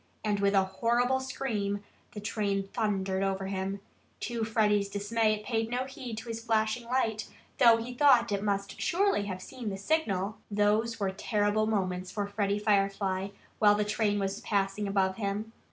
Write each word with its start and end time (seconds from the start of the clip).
And 0.23 0.39
with 0.39 0.55
a 0.55 0.63
horrible 0.63 1.19
scream 1.19 1.83
the 2.13 2.19
train 2.19 2.67
thundered 2.73 3.21
over 3.21 3.45
him. 3.45 3.81
To 4.21 4.43
Freddie's 4.43 4.89
dismay 4.89 5.35
it 5.35 5.45
paid 5.45 5.69
no 5.69 5.85
heed 5.85 6.17
to 6.17 6.27
his 6.27 6.43
flashing 6.43 6.85
light, 6.87 7.27
though 7.59 7.77
he 7.77 7.93
thought 7.93 8.31
it 8.31 8.41
must 8.41 8.81
surely 8.81 9.25
have 9.25 9.43
seen 9.43 9.69
that 9.69 9.77
signal. 9.77 10.39
Those 10.49 10.99
were 10.99 11.11
terrible 11.11 11.67
moments 11.67 12.09
for 12.09 12.25
Freddie 12.25 12.57
Firefly, 12.57 13.27
while 13.59 13.75
the 13.75 13.85
train 13.85 14.17
was 14.17 14.41
passing 14.41 14.87
above 14.87 15.17
him. 15.17 15.51